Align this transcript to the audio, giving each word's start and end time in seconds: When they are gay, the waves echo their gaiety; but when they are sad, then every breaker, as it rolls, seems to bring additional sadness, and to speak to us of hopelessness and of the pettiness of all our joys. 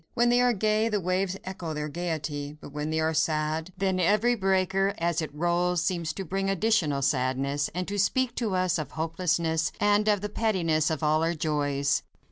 When 0.15 0.29
they 0.29 0.41
are 0.41 0.51
gay, 0.51 0.89
the 0.89 0.99
waves 0.99 1.37
echo 1.43 1.75
their 1.75 1.87
gaiety; 1.87 2.57
but 2.59 2.71
when 2.71 2.89
they 2.89 2.99
are 2.99 3.13
sad, 3.13 3.71
then 3.77 3.99
every 3.99 4.33
breaker, 4.33 4.95
as 4.97 5.21
it 5.21 5.31
rolls, 5.31 5.83
seems 5.83 6.11
to 6.13 6.25
bring 6.25 6.49
additional 6.49 7.03
sadness, 7.03 7.69
and 7.75 7.87
to 7.87 7.99
speak 7.99 8.33
to 8.37 8.55
us 8.55 8.79
of 8.79 8.93
hopelessness 8.93 9.71
and 9.79 10.07
of 10.07 10.21
the 10.21 10.27
pettiness 10.29 10.89
of 10.89 11.03
all 11.03 11.21
our 11.21 11.35
joys. 11.35 12.01